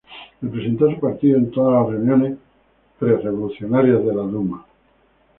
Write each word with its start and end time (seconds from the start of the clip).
Representó 0.41 0.89
a 0.89 0.95
su 0.95 0.99
partido 0.99 1.37
en 1.37 1.51
todas 1.51 1.79
las 1.83 1.91
reuniones 1.93 2.37
pre 2.97 3.17
revolucionarias 3.17 3.99
de 4.03 4.15
la 4.15 4.23
Duma. 4.23 4.65